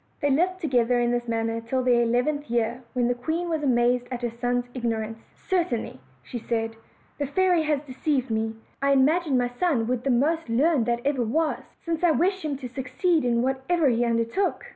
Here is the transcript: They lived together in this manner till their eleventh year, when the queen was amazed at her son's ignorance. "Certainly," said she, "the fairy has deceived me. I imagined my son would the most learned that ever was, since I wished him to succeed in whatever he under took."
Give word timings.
They 0.19 0.31
lived 0.31 0.59
together 0.59 0.99
in 0.99 1.11
this 1.11 1.27
manner 1.27 1.61
till 1.61 1.83
their 1.83 2.01
eleventh 2.01 2.49
year, 2.49 2.81
when 2.93 3.07
the 3.07 3.13
queen 3.13 3.49
was 3.49 3.61
amazed 3.61 4.07
at 4.09 4.23
her 4.23 4.31
son's 4.31 4.65
ignorance. 4.73 5.19
"Certainly," 5.35 5.99
said 6.23 6.71
she, 6.73 6.79
"the 7.19 7.27
fairy 7.27 7.61
has 7.61 7.83
deceived 7.83 8.31
me. 8.31 8.55
I 8.81 8.93
imagined 8.93 9.37
my 9.37 9.49
son 9.59 9.85
would 9.85 10.03
the 10.03 10.09
most 10.09 10.49
learned 10.49 10.87
that 10.87 11.01
ever 11.05 11.23
was, 11.23 11.65
since 11.85 12.03
I 12.03 12.09
wished 12.09 12.43
him 12.43 12.55
to 12.57 12.67
succeed 12.67 13.23
in 13.23 13.43
whatever 13.43 13.89
he 13.89 14.03
under 14.03 14.25
took." 14.25 14.65